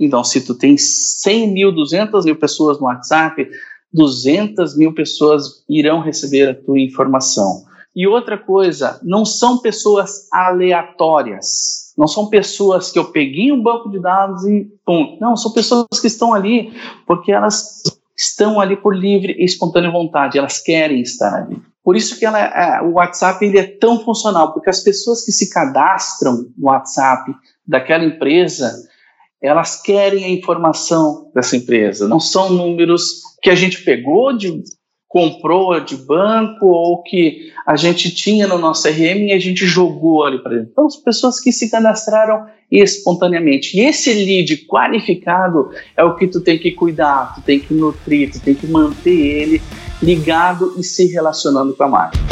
[0.00, 3.48] Então, se tu tem 100 mil, 200 mil pessoas no WhatsApp,
[3.92, 7.64] 200 mil pessoas irão receber a tua informação.
[7.94, 11.92] E outra coisa, não são pessoas aleatórias.
[11.96, 15.18] Não são pessoas que eu peguei um banco de dados e pum.
[15.20, 16.72] Não, são pessoas que estão ali
[17.06, 17.82] porque elas
[18.16, 21.60] estão ali por livre e espontânea vontade, elas querem estar ali.
[21.84, 25.32] Por isso que ela, é, o WhatsApp ele é tão funcional, porque as pessoas que
[25.32, 27.34] se cadastram no WhatsApp
[27.66, 28.72] daquela empresa,
[29.42, 32.08] elas querem a informação dessa empresa.
[32.08, 34.62] Não são números que a gente pegou de
[35.12, 40.24] comprou de banco ou que a gente tinha no nosso CRM e a gente jogou
[40.24, 40.70] ali para dentro.
[40.72, 43.78] Então, as pessoas que se cadastraram espontaneamente.
[43.78, 48.32] E esse lead qualificado é o que tu tem que cuidar, tu tem que nutrir,
[48.32, 49.62] tu tem que manter ele
[50.02, 52.31] ligado e se relacionando com a marca.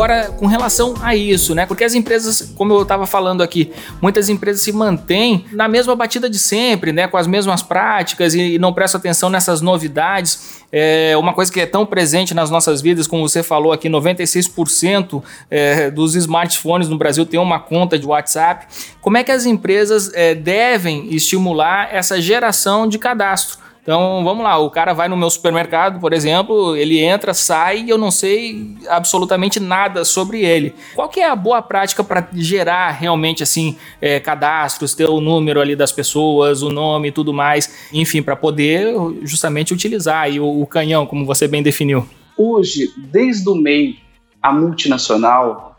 [0.00, 1.66] Agora, com relação a isso, né?
[1.66, 6.30] Porque as empresas, como eu estava falando aqui, muitas empresas se mantêm na mesma batida
[6.30, 7.06] de sempre, né?
[7.06, 10.62] Com as mesmas práticas e, não prestam atenção nessas novidades.
[10.72, 15.22] É uma coisa que é tão presente nas nossas vidas, como você falou aqui, 96%
[15.50, 18.68] é, dos smartphones no Brasil tem uma conta de WhatsApp.
[19.02, 23.58] Como é que as empresas é, devem estimular essa geração de cadastro?
[23.82, 27.90] Então, vamos lá, o cara vai no meu supermercado, por exemplo, ele entra, sai e
[27.90, 30.74] eu não sei absolutamente nada sobre ele.
[30.94, 35.60] Qual que é a boa prática para gerar realmente assim é, cadastros, ter o número
[35.60, 40.60] ali das pessoas, o nome e tudo mais, enfim, para poder justamente utilizar aí o,
[40.60, 42.06] o canhão, como você bem definiu?
[42.36, 43.96] Hoje, desde o MEI,
[44.42, 45.76] a multinacional,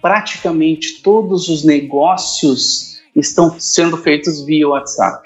[0.00, 5.20] praticamente todos os negócios estão sendo feitos via WhatsApp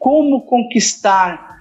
[0.00, 1.60] como conquistar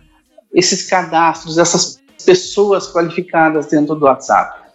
[0.55, 4.69] esses cadastros, essas pessoas qualificadas dentro do WhatsApp.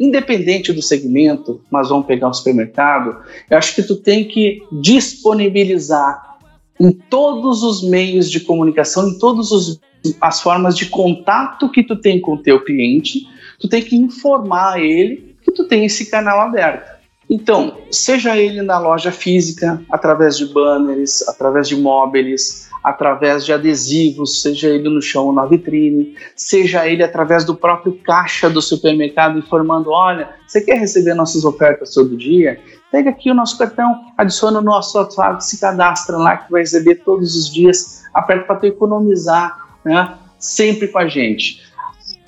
[0.00, 6.38] Independente do segmento, mas vamos pegar o supermercado, eu acho que tu tem que disponibilizar
[6.80, 9.78] em todos os meios de comunicação, em todas
[10.18, 13.26] as formas de contato que tu tem com o teu cliente,
[13.60, 16.98] tu tem que informar ele que tu tem esse canal aberto.
[17.28, 24.40] Então, seja ele na loja física, através de banners, através de móveis, através de adesivos,
[24.40, 29.38] seja ele no chão ou na vitrine, seja ele através do próprio caixa do supermercado
[29.38, 32.58] informando, olha, você quer receber nossas ofertas todo dia?
[32.90, 36.96] Pega aqui o nosso cartão, adiciona o nosso WhatsApp, se cadastra lá que vai receber
[36.96, 40.14] todos os dias, aperta para tu economizar, né?
[40.38, 41.60] Sempre com a gente.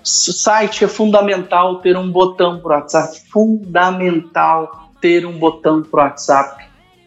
[0.04, 6.64] Site é fundamental ter um botão para WhatsApp, fundamental ter um botão para WhatsApp.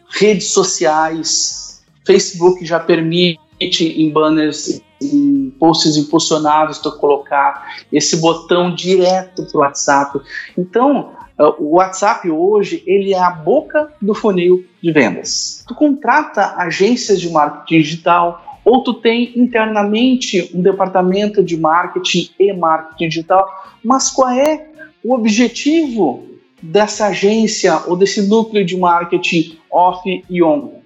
[0.08, 1.65] Redes sociais,
[2.06, 9.60] Facebook já permite em banners, em posts impulsionados, tu colocar esse botão direto para o
[9.60, 10.20] WhatsApp.
[10.56, 15.62] Então, O WhatsApp hoje ele é a boca do funil de vendas.
[15.68, 22.52] Tu contrata agências de marketing digital ou tu tem internamente um departamento de marketing e
[22.54, 23.46] marketing digital,
[23.84, 24.66] mas qual é
[25.04, 26.26] o objetivo
[26.62, 30.80] dessa agência ou desse núcleo de marketing off e on?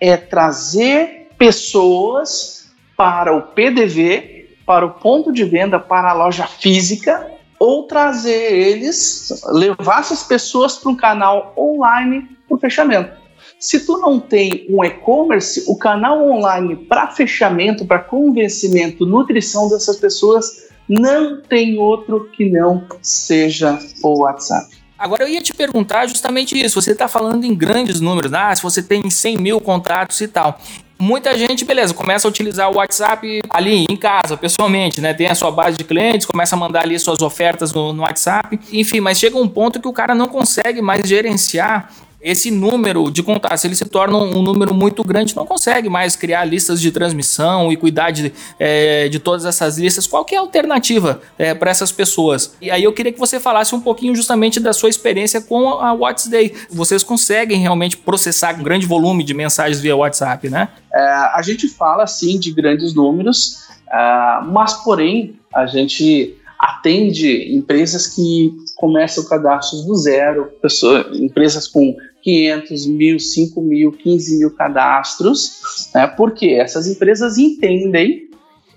[0.00, 7.26] É trazer pessoas para o PDV, para o ponto de venda, para a loja física
[7.58, 13.10] ou trazer eles, levar essas pessoas para um canal online para o fechamento.
[13.58, 19.96] Se tu não tem um e-commerce, o canal online para fechamento, para convencimento, nutrição dessas
[19.96, 24.77] pessoas, não tem outro que não seja o WhatsApp.
[24.98, 26.80] Agora eu ia te perguntar justamente isso.
[26.80, 30.60] Você está falando em grandes números, ah, se você tem 100 mil contatos e tal.
[31.00, 35.14] Muita gente, beleza, começa a utilizar o WhatsApp ali em casa, pessoalmente, né?
[35.14, 38.58] Tem a sua base de clientes, começa a mandar ali suas ofertas no, no WhatsApp,
[38.72, 43.22] enfim, mas chega um ponto que o cara não consegue mais gerenciar esse número de
[43.22, 47.72] contatos ele se torna um, número muito grande, não consegue mais criar listas de transmissão
[47.72, 50.06] e cuidar de, é, de todas essas listas.
[50.06, 52.56] Qual que é a alternativa é, para essas pessoas?
[52.60, 55.92] E aí eu queria que você falasse um pouquinho justamente da sua experiência com a
[55.92, 56.54] WhatsApp.
[56.70, 60.68] Vocês conseguem realmente processar um grande volume de mensagens via WhatsApp, né?
[60.92, 68.08] É, a gente fala sim de grandes números, uh, mas porém a gente atende empresas
[68.08, 75.88] que começam cadastros do zero, pessoas, empresas com 500 mil, 5 mil, 15 mil cadastros,
[75.94, 78.28] né, porque essas empresas entendem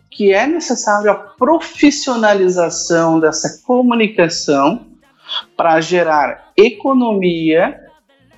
[0.09, 4.85] que é necessário a profissionalização dessa comunicação
[5.55, 7.79] para gerar economia,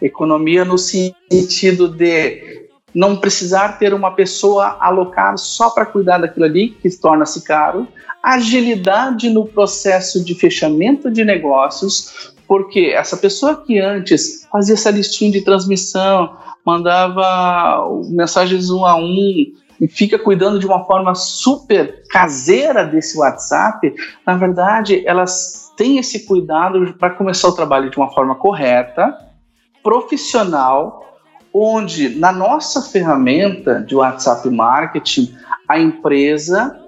[0.01, 6.69] economia no sentido de não precisar ter uma pessoa alocada só para cuidar daquilo ali,
[6.69, 7.87] que torna-se caro,
[8.21, 15.31] agilidade no processo de fechamento de negócios, porque essa pessoa que antes fazia essa listinha
[15.31, 16.35] de transmissão,
[16.65, 23.93] mandava mensagens um a um, e fica cuidando de uma forma super caseira desse WhatsApp,
[24.25, 29.17] na verdade, elas têm esse cuidado para começar o trabalho de uma forma correta,
[29.81, 31.03] profissional,
[31.53, 35.35] onde na nossa ferramenta de WhatsApp Marketing,
[35.67, 36.79] a empresa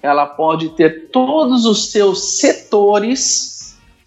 [0.00, 3.53] ela pode ter todos os seus setores,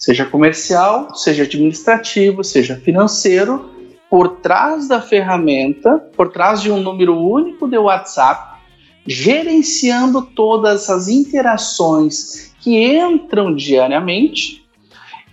[0.08, 3.70] seja comercial, seja administrativo, seja financeiro,
[4.10, 8.58] por trás da ferramenta, por trás de um número único de WhatsApp,
[9.06, 14.66] gerenciando todas as interações que entram diariamente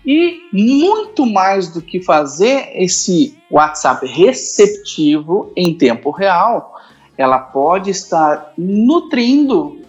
[0.05, 6.75] e muito mais do que fazer esse WhatsApp receptivo em tempo real,
[7.17, 9.81] ela pode estar nutrindo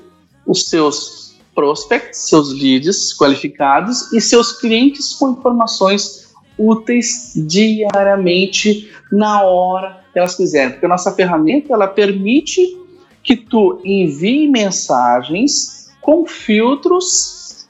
[0.45, 1.24] os seus
[1.55, 6.25] prospects, seus leads qualificados e seus clientes com informações
[6.57, 10.71] úteis diariamente na hora que elas quiserem.
[10.71, 12.77] Porque a nossa ferramenta ela permite
[13.23, 17.67] que tu envie mensagens com filtros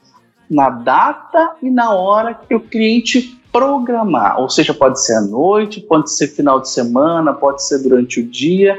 [0.50, 4.40] na data e na hora que o cliente programar.
[4.42, 8.28] Ou seja, pode ser à noite, pode ser final de semana, pode ser durante o
[8.28, 8.78] dia,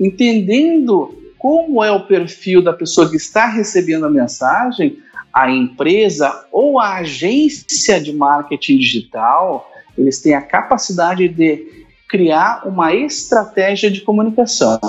[0.00, 1.14] entendendo
[1.46, 4.98] como é o perfil da pessoa que está recebendo a mensagem,
[5.32, 12.92] a empresa ou a agência de marketing digital, eles têm a capacidade de criar uma
[12.92, 14.80] estratégia de comunicação.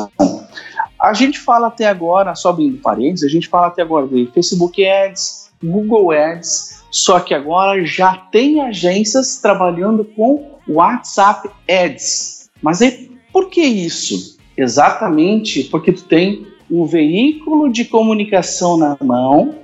[0.99, 4.84] A gente fala até agora, só abrindo parênteses, a gente fala até agora de Facebook
[4.84, 12.49] Ads, Google Ads, só que agora já tem agências trabalhando com WhatsApp Ads.
[12.64, 14.39] Mas aí, por que isso?
[14.58, 19.55] Exatamente porque tu tem um veículo de comunicação na mão,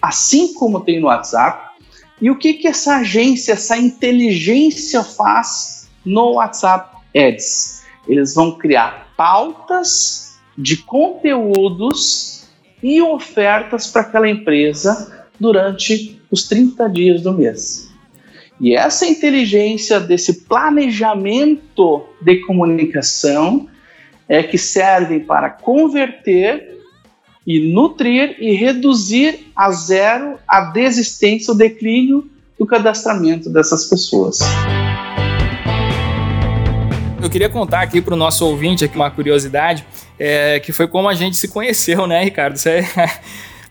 [0.00, 1.70] assim como tem no WhatsApp.
[2.20, 7.84] E o que, que essa agência, essa inteligência faz no WhatsApp Ads?
[8.08, 12.48] Eles vão criar pautas de conteúdos
[12.82, 17.90] e ofertas para aquela empresa durante os 30 dias do mês.
[18.60, 23.66] E essa inteligência desse planejamento de comunicação
[24.30, 26.78] é que servem para converter
[27.44, 34.38] e nutrir e reduzir a zero a desistência, o declínio do cadastramento dessas pessoas.
[37.20, 39.84] Eu queria contar aqui para o nosso ouvinte aqui uma curiosidade,
[40.16, 42.56] é, que foi como a gente se conheceu, né, Ricardo?
[42.56, 42.84] Você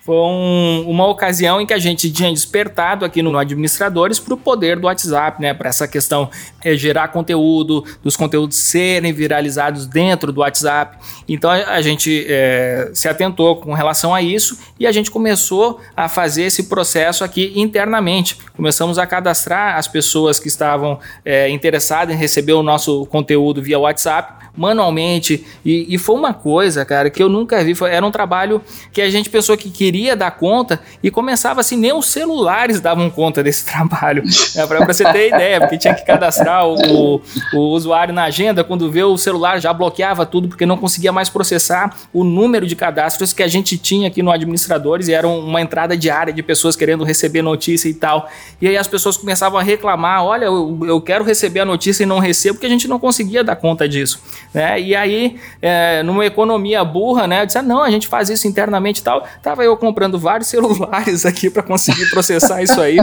[0.09, 4.37] foi um, uma ocasião em que a gente tinha despertado aqui no Administradores para o
[4.37, 5.53] poder do WhatsApp, né?
[5.53, 6.31] Para essa questão
[6.63, 10.97] é, gerar conteúdo, dos conteúdos serem viralizados dentro do WhatsApp.
[11.27, 15.79] Então a, a gente é, se atentou com relação a isso e a gente começou
[15.95, 18.35] a fazer esse processo aqui internamente.
[18.55, 23.77] Começamos a cadastrar as pessoas que estavam é, interessadas em receber o nosso conteúdo via
[23.77, 27.75] WhatsApp manualmente e, e, foi uma coisa, cara, que eu nunca vi.
[27.75, 31.77] Foi, era um trabalho que a gente pensou que queria dar conta e começava assim,
[31.77, 34.23] nem os celulares davam conta desse trabalho.
[34.55, 37.21] É, para você ter ideia, porque tinha que cadastrar o,
[37.53, 41.29] o, usuário na agenda, quando vê o celular já bloqueava tudo porque não conseguia mais
[41.29, 45.61] processar o número de cadastros que a gente tinha aqui no administradores e era uma
[45.61, 48.29] entrada diária de pessoas querendo receber notícia e tal.
[48.61, 52.05] E aí as pessoas começavam a reclamar: olha, eu, eu quero receber a notícia e
[52.05, 54.21] não recebo porque a gente não conseguia dar conta disso.
[54.53, 54.81] Né?
[54.81, 57.41] E aí, é, numa economia burra, né?
[57.41, 59.25] Eu disse: ah, não, a gente faz isso internamente e tal.
[59.41, 62.97] Tava eu comprando vários celulares aqui para conseguir processar isso aí.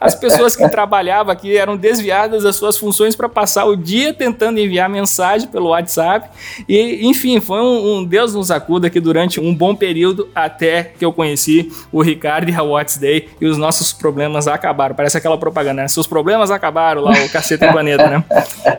[0.00, 4.60] As pessoas que trabalhavam aqui eram desviadas das suas funções para passar o dia tentando
[4.60, 6.28] enviar mensagem pelo WhatsApp.
[6.68, 11.04] E, enfim, foi um, um Deus nos acuda aqui durante um bom período até que
[11.04, 14.94] eu conheci o Ricardo e a What's Day e os nossos problemas acabaram.
[14.94, 15.88] Parece aquela propaganda, né?
[15.88, 18.24] Seus problemas acabaram lá, o cacete do planeta, né?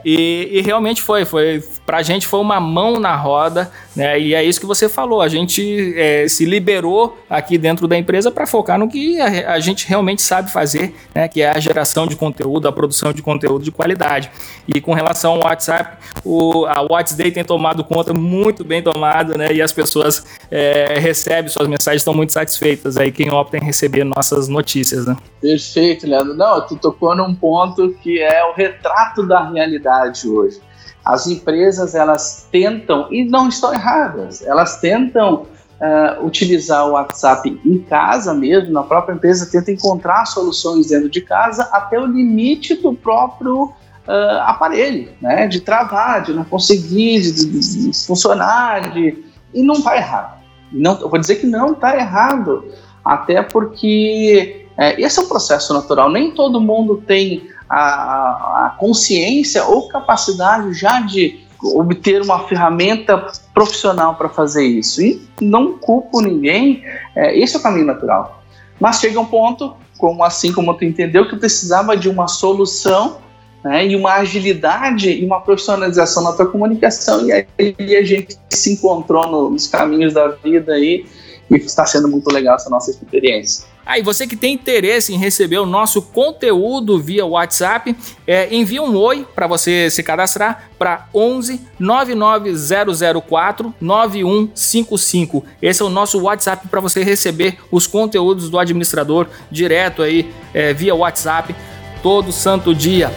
[0.06, 4.20] E, e realmente foi, foi pra gente foi uma mão na roda, né?
[4.20, 8.32] E é isso que você falou, a gente é, se liberou aqui dentro da empresa
[8.32, 11.28] para focar no que a, a, gente realmente sabe fazer, né?
[11.28, 14.32] Que é a geração de conteúdo, a produção de conteúdo de qualidade.
[14.68, 19.52] E com relação ao WhatsApp, o, a WhatsApp tem tomado conta muito bem tomado, né?
[19.52, 24.04] E as pessoas é, recebem suas mensagens, estão muito satisfeitas aí, quem opta em receber
[24.04, 25.16] nossas notícias, né?
[25.42, 26.34] Perfeito, Leandro.
[26.34, 30.60] Não, tu tocou num ponto que é o retrato da realidade hoje.
[31.04, 34.42] As empresas elas tentam e não estão erradas.
[34.42, 35.46] Elas tentam
[35.82, 41.22] uh, utilizar o WhatsApp em casa mesmo, na própria empresa tenta encontrar soluções dentro de
[41.22, 45.48] casa até o limite do próprio uh, aparelho, né?
[45.48, 49.24] De travar, de não conseguir, de, de, de funcionar, de...
[49.54, 50.42] e não está errado.
[50.72, 52.64] Não, eu vou dizer que não está errado,
[53.04, 56.10] até porque é, esse é um processo natural.
[56.10, 64.16] Nem todo mundo tem a, a consciência ou capacidade já de obter uma ferramenta profissional
[64.16, 65.02] para fazer isso.
[65.02, 66.84] E não culpo ninguém,
[67.16, 68.44] é, esse é o caminho natural.
[68.80, 73.18] Mas chega um ponto, como assim como tu entendeu, que precisava de uma solução
[73.64, 77.26] né, e uma agilidade e uma profissionalização na tua comunicação.
[77.26, 81.06] E aí a gente se encontrou no, nos caminhos da vida aí
[81.50, 83.71] e está sendo muito legal essa nossa experiência.
[83.86, 87.96] Aí, ah, você que tem interesse em receber o nosso conteúdo via WhatsApp,
[88.28, 95.44] é, envia um oi para você se cadastrar para 11 99004 9155.
[95.62, 100.74] Esse é o nosso WhatsApp para você receber os conteúdos do administrador direto aí é,
[100.74, 101.56] via WhatsApp
[102.04, 103.12] todo santo dia.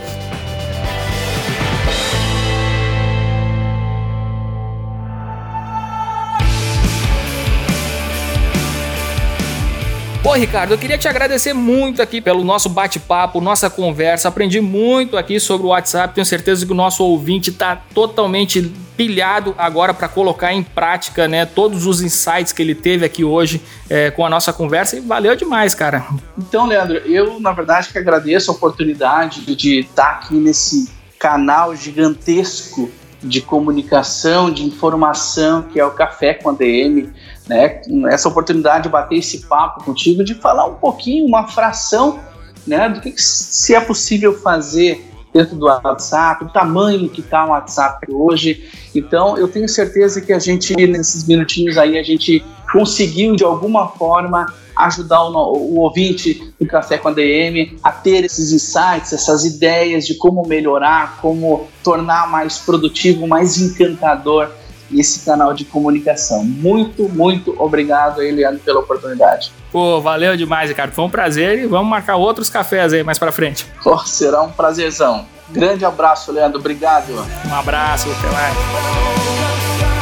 [10.24, 14.26] Pô, Ricardo, eu queria te agradecer muito aqui pelo nosso bate-papo, nossa conversa.
[14.26, 16.14] Aprendi muito aqui sobre o WhatsApp.
[16.14, 18.62] Tenho certeza que o nosso ouvinte está totalmente
[18.96, 23.60] pilhado agora para colocar em prática, né, todos os insights que ele teve aqui hoje
[23.90, 26.06] é, com a nossa conversa e valeu demais, cara.
[26.38, 32.90] Então, Leandro, eu na verdade que agradeço a oportunidade de estar aqui nesse canal gigantesco
[33.22, 37.12] de comunicação, de informação que é o Café com a DM
[37.46, 42.18] né, essa oportunidade de bater esse papo contigo, de falar um pouquinho, uma fração,
[42.66, 47.44] né, do que, que se é possível fazer dentro do WhatsApp, o tamanho que está
[47.44, 48.70] o WhatsApp hoje.
[48.94, 53.88] Então, eu tenho certeza que a gente, nesses minutinhos aí, a gente conseguiu, de alguma
[53.88, 59.44] forma, ajudar o, o, ouvinte do Café com a DM a ter esses insights, essas
[59.44, 64.50] ideias de como melhorar, como tornar mais produtivo, mais encantador
[64.92, 66.44] esse canal de comunicação.
[66.44, 69.52] Muito, muito obrigado aí, Leandro, pela oportunidade.
[69.70, 70.92] Pô, valeu demais, Ricardo.
[70.92, 73.66] Foi um prazer e vamos marcar outros cafés aí mais pra frente.
[73.84, 75.26] Oh, será um prazerzão.
[75.50, 76.58] Grande abraço, Leandro.
[76.58, 77.12] Obrigado.
[77.48, 79.93] Um abraço, até mais.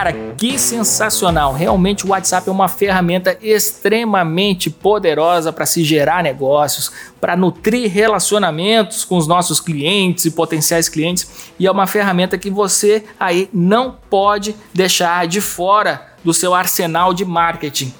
[0.00, 1.52] Cara, que sensacional!
[1.52, 6.90] Realmente o WhatsApp é uma ferramenta extremamente poderosa para se gerar negócios,
[7.20, 12.48] para nutrir relacionamentos com os nossos clientes e potenciais clientes, e é uma ferramenta que
[12.48, 17.92] você aí não pode deixar de fora do seu arsenal de marketing.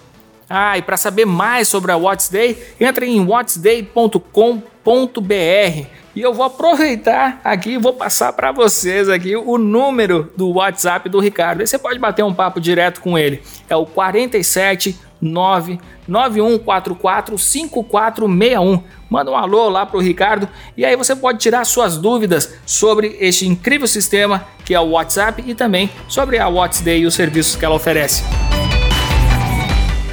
[0.48, 5.86] Ah, e para saber mais sobre a What's Day, entre em whatsday.com.br
[6.20, 11.08] e eu vou aproveitar aqui e vou passar para vocês aqui o número do WhatsApp
[11.08, 11.62] do Ricardo.
[11.62, 13.42] Aí você pode bater um papo direto com ele.
[13.70, 18.82] É o 47 99144 5461.
[19.08, 20.46] Manda um alô lá pro Ricardo
[20.76, 25.42] e aí você pode tirar suas dúvidas sobre este incrível sistema que é o WhatsApp
[25.46, 28.22] e também sobre a WhatsApp e os serviços que ela oferece.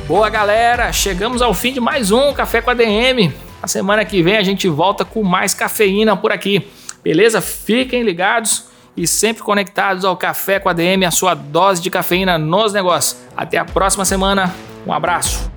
[0.07, 3.46] Boa galera, chegamos ao fim de mais um Café com a DM.
[3.61, 6.67] A semana que vem a gente volta com mais cafeína por aqui.
[7.03, 7.41] Beleza?
[7.41, 12.37] Fiquem ligados e sempre conectados ao Café com a DM, a sua dose de cafeína
[12.37, 13.19] nos negócios.
[13.35, 14.53] Até a próxima semana.
[14.85, 15.56] Um abraço.